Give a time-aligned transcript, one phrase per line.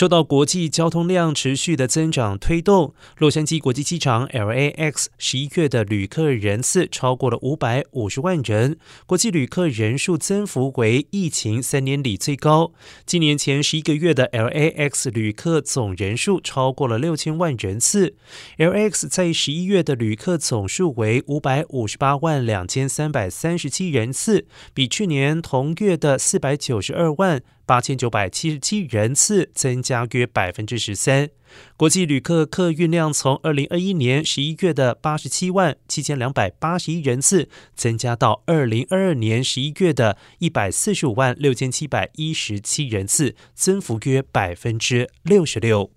[0.00, 12.72] 受到国际交通量持续的增长推动，洛杉矶国际机场 LAX 十一月的旅客人次超过了五百五十万人，国际旅客人数增幅为疫情三年里最高。
[13.04, 18.14] 今年前十一个月的 LAX 旅客总人数超过了六千万人次
[18.56, 27.42] ，LAX 在十一月的旅客总数为五百五十八万两千三百三十七人次，比去年同月的四百九十二万。
[27.70, 31.30] 八千九百七十七人次，增加约百分之十三。
[31.76, 45.92] 国际旅客客运量从二零二一年十一月的八十七万七千两百八十一人次，增加到二零二二年十一月的一百四十五万六千七百一十七人次，增幅约百分之六十六。